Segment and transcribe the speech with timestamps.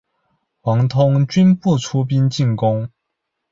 [0.61, 2.89] 王通均不出兵进攻。